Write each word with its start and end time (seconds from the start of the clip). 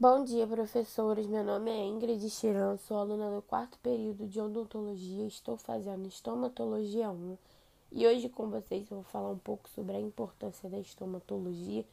Bom 0.00 0.22
dia, 0.22 0.46
professores. 0.46 1.26
Meu 1.26 1.42
nome 1.42 1.72
é 1.72 1.84
Ingrid 1.84 2.30
Chiran, 2.30 2.76
sou 2.76 2.98
aluna 2.98 3.34
do 3.34 3.42
quarto 3.42 3.76
período 3.80 4.28
de 4.28 4.40
odontologia. 4.40 5.26
Estou 5.26 5.56
fazendo 5.56 6.06
estomatologia 6.06 7.10
1 7.10 7.36
e 7.90 8.06
hoje 8.06 8.28
com 8.28 8.48
vocês 8.48 8.88
eu 8.88 8.98
vou 8.98 9.02
falar 9.02 9.30
um 9.30 9.38
pouco 9.38 9.68
sobre 9.70 9.96
a 9.96 10.00
importância 10.00 10.70
da 10.70 10.78
estomatologia 10.78 11.84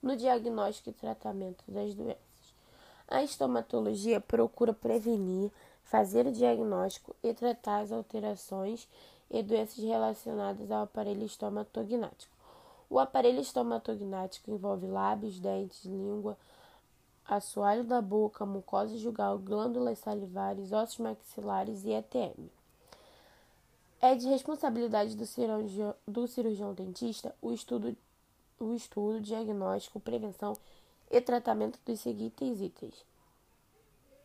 no 0.00 0.16
diagnóstico 0.16 0.90
e 0.90 0.92
tratamento 0.92 1.64
das 1.66 1.92
doenças. 1.92 2.54
A 3.08 3.24
estomatologia 3.24 4.20
procura 4.20 4.72
prevenir, 4.72 5.50
fazer 5.82 6.28
o 6.28 6.32
diagnóstico 6.32 7.16
e 7.20 7.34
tratar 7.34 7.80
as 7.80 7.90
alterações 7.90 8.86
e 9.28 9.42
doenças 9.42 9.82
relacionadas 9.82 10.70
ao 10.70 10.84
aparelho 10.84 11.26
estomatognático. 11.26 12.32
O 12.88 13.00
aparelho 13.00 13.40
estomatognático 13.40 14.52
envolve 14.52 14.86
lábios, 14.86 15.40
dentes, 15.40 15.84
língua, 15.84 16.38
assoalho 17.30 17.84
da 17.84 18.02
boca, 18.02 18.44
mucosa 18.44 18.98
jugal, 18.98 19.38
glândulas 19.38 20.00
salivares, 20.00 20.72
ossos 20.72 20.98
maxilares 20.98 21.84
e 21.84 21.92
ETM. 21.92 22.50
É 24.00 24.16
de 24.16 24.26
responsabilidade 24.26 25.16
do 25.16 25.24
cirurgião, 25.24 25.94
do 26.08 26.26
cirurgião 26.26 26.74
dentista 26.74 27.32
o 27.40 27.52
estudo, 27.52 27.96
o 28.58 28.74
estudo, 28.74 29.20
diagnóstico, 29.20 30.00
prevenção 30.00 30.56
e 31.08 31.20
tratamento 31.20 31.78
dos 31.86 32.00
seguintes 32.00 32.60
itens: 32.60 33.04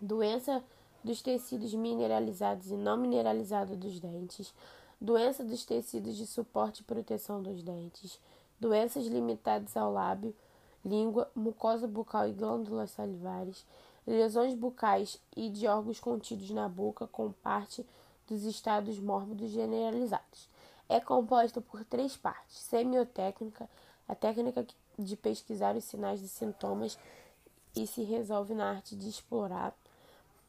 doença 0.00 0.64
dos 1.04 1.22
tecidos 1.22 1.72
mineralizados 1.74 2.68
e 2.72 2.74
não 2.74 2.96
mineralizados 2.96 3.76
dos 3.76 4.00
dentes, 4.00 4.52
doença 5.00 5.44
dos 5.44 5.64
tecidos 5.64 6.16
de 6.16 6.26
suporte 6.26 6.80
e 6.80 6.84
proteção 6.84 7.40
dos 7.40 7.62
dentes, 7.62 8.18
doenças 8.58 9.06
limitadas 9.06 9.76
ao 9.76 9.92
lábio 9.92 10.34
língua, 10.84 11.30
mucosa 11.34 11.86
bucal 11.86 12.28
e 12.28 12.32
glândulas 12.32 12.90
salivares, 12.92 13.64
lesões 14.06 14.54
bucais 14.54 15.20
e 15.36 15.50
de 15.50 15.66
órgãos 15.66 16.00
contidos 16.00 16.50
na 16.50 16.68
boca 16.68 17.06
com 17.06 17.30
parte 17.30 17.84
dos 18.26 18.44
estados 18.44 18.98
mórbidos 18.98 19.50
generalizados. 19.50 20.48
É 20.88 21.00
composta 21.00 21.60
por 21.60 21.84
três 21.84 22.16
partes: 22.16 22.58
semiotécnica, 22.58 23.68
a 24.08 24.14
técnica 24.14 24.66
de 24.98 25.16
pesquisar 25.16 25.76
os 25.76 25.84
sinais 25.84 26.22
e 26.22 26.28
sintomas 26.28 26.98
e 27.76 27.86
se 27.86 28.02
resolve 28.02 28.54
na 28.54 28.70
arte 28.70 28.96
de 28.96 29.08
explorar, 29.08 29.74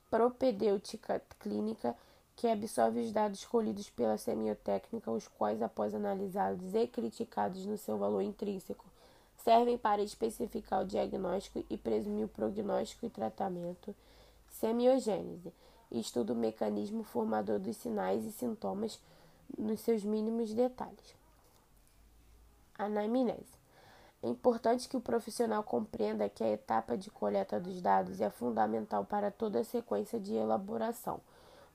propedêutica 0.10 1.22
clínica, 1.40 1.96
que 2.36 2.48
absorve 2.48 3.02
os 3.02 3.12
dados 3.12 3.46
colhidos 3.46 3.90
pela 3.90 4.18
semiotécnica, 4.18 5.12
os 5.12 5.28
quais, 5.28 5.62
após 5.62 5.94
analisados 5.94 6.74
e 6.74 6.88
criticados 6.88 7.66
no 7.66 7.78
seu 7.78 7.98
valor 7.98 8.22
intrínseco, 8.22 8.86
servem 9.50 9.80
para 9.80 10.04
especificar 10.04 10.84
o 10.84 10.86
diagnóstico 10.86 11.66
e 11.72 11.76
presumir 11.76 12.26
o 12.26 12.28
prognóstico 12.28 13.08
e 13.08 13.10
tratamento. 13.10 13.96
Semiogênese 14.52 15.52
estuda 15.92 16.34
o 16.34 16.36
mecanismo 16.36 17.02
formador 17.02 17.58
dos 17.58 17.76
sinais 17.78 18.24
e 18.26 18.32
sintomas 18.32 19.00
nos 19.58 19.80
seus 19.80 20.04
mínimos 20.04 20.54
detalhes. 20.54 21.16
Anamnese. 22.78 23.58
É 24.22 24.30
importante 24.30 24.88
que 24.88 24.96
o 24.96 25.02
profissional 25.02 25.64
compreenda 25.64 26.30
que 26.30 26.44
a 26.44 26.52
etapa 26.52 26.96
de 26.96 27.10
coleta 27.10 27.60
dos 27.60 27.82
dados 27.82 28.22
é 28.22 28.30
fundamental 28.30 29.04
para 29.04 29.32
toda 29.32 29.62
a 29.62 29.64
sequência 29.64 30.20
de 30.20 30.36
elaboração 30.36 31.20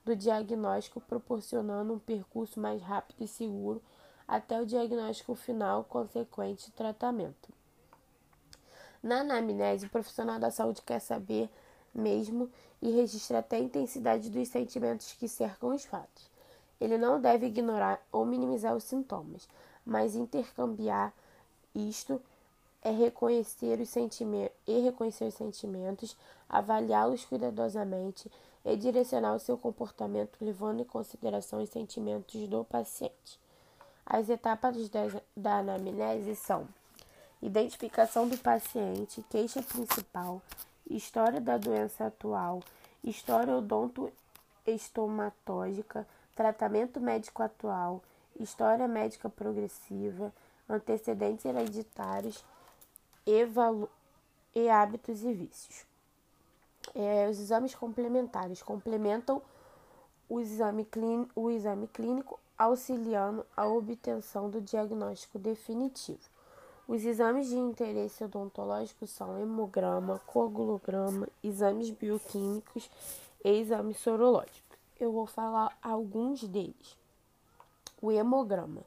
do 0.05 0.15
diagnóstico, 0.15 1.01
proporcionando 1.01 1.91
um 1.91 1.99
percurso 1.99 2.57
mais 2.57 2.81
rápido 2.81 3.21
e 3.21 3.27
seguro 3.27 3.81
até 4.25 4.61
o 4.61 4.65
diagnóstico 4.65 5.35
final 5.35 5.83
consequente 5.83 6.71
tratamento. 6.71 7.54
Na 9.05 9.19
anamnese, 9.19 9.85
o 9.85 9.89
profissional 9.91 10.39
da 10.39 10.49
saúde 10.49 10.81
quer 10.81 10.99
saber 10.99 11.47
mesmo 11.93 12.49
e 12.81 12.89
registra 12.89 13.37
até 13.37 13.57
a 13.57 13.59
intensidade 13.59 14.31
dos 14.31 14.47
sentimentos 14.47 15.13
que 15.13 15.27
cercam 15.27 15.75
os 15.75 15.85
fatos. 15.85 16.27
Ele 16.81 16.97
não 16.97 17.21
deve 17.21 17.45
ignorar 17.45 18.03
ou 18.11 18.25
minimizar 18.25 18.75
os 18.75 18.83
sintomas, 18.83 19.47
mas 19.85 20.15
intercambiar 20.15 21.13
isto 21.75 22.19
é 22.81 22.89
reconhecer 22.89 23.79
os 23.79 23.89
sentimentos 23.89 24.57
e 24.65 24.79
reconhecer 24.79 25.25
os 25.25 25.35
sentimentos, 25.35 26.17
avaliá-los 26.49 27.25
cuidadosamente 27.25 28.31
e 28.65 28.75
direcionar 28.75 29.35
o 29.35 29.39
seu 29.39 29.55
comportamento 29.55 30.43
levando 30.43 30.79
em 30.79 30.83
consideração 30.83 31.61
os 31.61 31.69
sentimentos 31.69 32.47
do 32.47 32.63
paciente. 32.63 33.39
As 34.03 34.29
etapas 34.29 34.75
da 35.37 35.59
anamnese 35.59 36.35
são 36.35 36.67
identificação 37.45 38.27
do 38.27 38.37
paciente, 38.37 39.23
queixa 39.29 39.61
principal, 39.61 40.41
história 40.89 41.39
da 41.39 41.57
doença 41.57 42.07
atual, 42.07 42.63
história 43.03 43.55
odontoestomatológica, 43.55 46.07
tratamento 46.35 46.99
médico 46.99 47.43
atual, 47.43 48.01
história 48.39 48.87
médica 48.87 49.29
progressiva, 49.29 50.33
antecedentes 50.67 51.45
hereditários 51.45 52.43
e, 53.27 53.47
e 54.55 54.67
hábitos 54.67 55.23
e 55.23 55.31
vícios. 55.31 55.85
É, 56.95 57.29
os 57.29 57.39
exames 57.39 57.75
complementares 57.75 58.63
complementam 58.63 59.39
o 60.27 60.39
exame, 60.39 60.87
o 61.35 61.51
exame 61.51 61.87
clínico, 61.87 62.39
auxiliando 62.57 63.45
a 63.55 63.67
obtenção 63.67 64.49
do 64.49 64.59
diagnóstico 64.59 65.37
definitivo. 65.37 66.33
Os 66.87 67.03
exames 67.03 67.47
de 67.47 67.57
interesse 67.57 68.23
odontológico 68.23 69.07
são 69.07 69.39
hemograma, 69.39 70.21
coagulograma, 70.27 71.27
exames 71.43 71.89
bioquímicos 71.89 72.91
e 73.43 73.49
exames 73.49 73.97
sorológicos. 73.97 74.77
Eu 74.99 75.11
vou 75.11 75.25
falar 75.25 75.75
alguns 75.81 76.43
deles. 76.43 76.95
O 77.99 78.11
hemograma. 78.11 78.83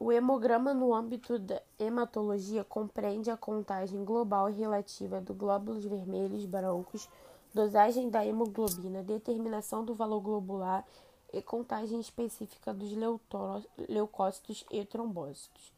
O 0.00 0.10
hemograma, 0.10 0.72
no 0.72 0.94
âmbito 0.94 1.38
da 1.38 1.60
hematologia, 1.78 2.64
compreende 2.64 3.30
a 3.30 3.36
contagem 3.36 4.02
global 4.02 4.48
e 4.48 4.54
relativa 4.54 5.20
do 5.20 5.34
glóbulos 5.34 5.84
vermelhos 5.84 6.46
brancos, 6.46 7.06
dosagem 7.52 8.08
da 8.08 8.24
hemoglobina, 8.24 9.02
determinação 9.02 9.84
do 9.84 9.94
valor 9.94 10.20
globular 10.20 10.86
e 11.34 11.42
contagem 11.42 12.00
específica 12.00 12.72
dos 12.72 12.92
leucócitos 13.88 14.64
e 14.70 14.82
trombócitos. 14.86 15.77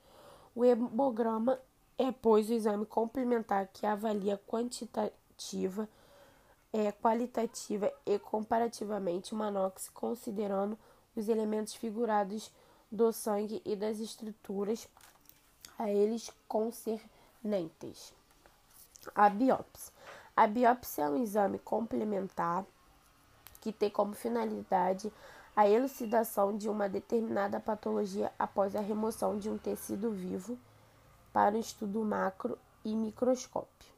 O 0.60 0.65
hemograma 0.66 1.59
é, 1.97 2.12
pois, 2.12 2.50
o 2.50 2.53
exame 2.53 2.84
complementar 2.84 3.66
que 3.72 3.87
avalia 3.87 4.37
quantitativa, 4.47 5.88
é, 6.71 6.93
qualitativa 6.93 7.91
e 8.04 8.19
comparativamente 8.19 9.32
uma 9.32 9.47
anóxia, 9.47 9.91
considerando 9.94 10.78
os 11.16 11.31
elementos 11.31 11.75
figurados 11.75 12.50
do 12.93 13.10
sangue 13.10 13.62
e 13.65 13.75
das 13.75 14.00
estruturas 14.00 14.87
a 15.78 15.88
eles 15.88 16.31
concernentes. 16.47 18.12
A 19.15 19.31
biópsia. 19.31 19.94
A 20.37 20.47
biópsia 20.47 21.04
é 21.04 21.09
um 21.09 21.22
exame 21.22 21.59
complementar 21.59 22.66
que 23.62 23.72
tem 23.72 23.88
como 23.88 24.12
finalidade 24.12 25.10
a 25.55 25.69
elucidação 25.69 26.56
de 26.56 26.69
uma 26.69 26.88
determinada 26.88 27.59
patologia 27.59 28.33
após 28.38 28.77
a 28.77 28.81
remoção 28.81 29.38
de 29.38 29.50
um 29.50 29.59
tecido 29.59 30.11
vivo 30.11 30.59
para 31.33 31.56
um 31.56 31.61
estudo 31.61 32.03
macro 32.05 32.59
e 32.84 32.94
microscópio. 32.94 33.91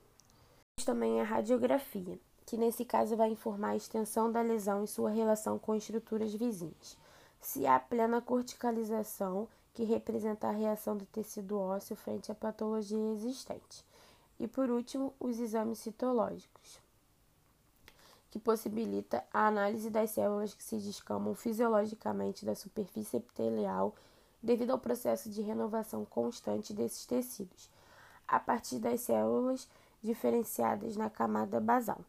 Também 0.85 1.21
a 1.21 1.25
radiografia, 1.25 2.19
que 2.47 2.57
nesse 2.57 2.85
caso 2.85 3.17
vai 3.17 3.31
informar 3.31 3.71
a 3.71 3.77
extensão 3.77 4.33
da 4.33 4.43
lesão 4.43 4.83
e 4.83 4.89
sua 4.89 5.11
relação 5.11 5.59
com 5.59 5.75
estruturas 5.75 6.35
vizinhas. 6.35 6.97
Se 7.41 7.67
há 7.67 7.79
plena 7.79 8.21
corticalização, 8.21 9.49
que 9.75 9.85
representa 9.85 10.49
a 10.49 10.53
reação 10.53 10.97
do 10.97 11.07
tecido 11.07 11.59
ósseo 11.59 11.97
frente 11.97 12.31
à 12.31 12.35
patologia 12.35 13.13
existente. 13.13 13.85
E 14.39 14.47
por 14.47 14.71
último, 14.71 15.15
os 15.19 15.39
exames 15.39 15.79
citológicos 15.79 16.81
que 18.33 18.39
possibilita 18.39 19.23
a 19.31 19.47
análise 19.47 19.91
das 19.91 20.11
células 20.11 20.55
que 20.55 20.63
se 20.63 20.79
descamam 20.79 21.35
fisiologicamente 21.35 22.47
da 22.47 22.55
superfície 22.55 23.19
epitelial 23.19 23.95
devido 24.43 24.71
ao 24.71 24.79
processo 24.79 25.29
de 25.29 25.43
renovação 25.43 26.07
constante 26.07 26.73
desses 26.73 27.05
tecidos, 27.05 27.69
a 28.27 28.41
partir 28.41 28.79
das 28.79 29.03
células 29.03 29.69
diferenciadas 30.03 30.97
na 30.97 31.11
camada 31.11 31.61
basal. 31.61 32.01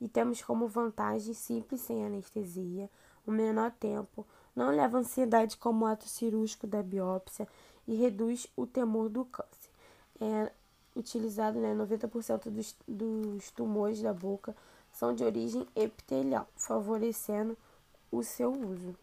E 0.00 0.08
temos 0.08 0.40
como 0.40 0.66
vantagem 0.66 1.34
simples 1.34 1.82
sem 1.82 2.06
anestesia, 2.06 2.88
o 3.26 3.30
menor 3.30 3.70
tempo, 3.72 4.26
não 4.54 4.70
leva 4.70 4.96
ansiedade 4.96 5.58
como 5.58 5.84
ato 5.84 6.08
cirúrgico 6.08 6.66
da 6.66 6.82
biópsia 6.82 7.46
e 7.86 7.94
reduz 7.94 8.46
o 8.56 8.66
temor 8.66 9.10
do 9.10 9.26
câncer. 9.26 9.70
É 10.18 10.50
utilizado 10.98 11.60
né, 11.60 11.74
90% 11.74 12.48
dos, 12.48 12.74
dos 12.88 13.50
tumores 13.50 14.00
da 14.00 14.14
boca 14.14 14.56
são 14.96 15.14
de 15.14 15.22
origem 15.22 15.66
epitelial, 15.76 16.48
favorecendo 16.56 17.56
o 18.10 18.22
seu 18.22 18.50
uso. 18.50 18.96